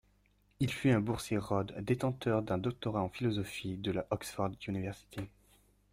[0.59, 5.27] Il fut un boursier Rhodes, détenteur d'un doctorat en philosophie de la Oxford University.